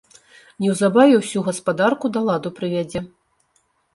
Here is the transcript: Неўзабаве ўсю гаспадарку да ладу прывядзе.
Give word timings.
Неўзабаве 0.63 1.19
ўсю 1.19 1.43
гаспадарку 1.49 2.11
да 2.15 2.23
ладу 2.31 2.53
прывядзе. 2.61 2.99